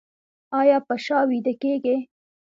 [0.59, 1.97] ایا په شا ویده کیږئ؟